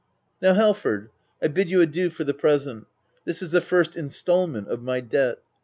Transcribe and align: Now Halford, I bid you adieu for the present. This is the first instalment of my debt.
Now 0.41 0.55
Halford, 0.55 1.11
I 1.43 1.47
bid 1.47 1.69
you 1.69 1.79
adieu 1.79 2.09
for 2.09 2.23
the 2.23 2.33
present. 2.33 2.87
This 3.25 3.43
is 3.43 3.51
the 3.51 3.61
first 3.61 3.95
instalment 3.95 4.67
of 4.67 4.81
my 4.81 4.99
debt. 4.99 5.37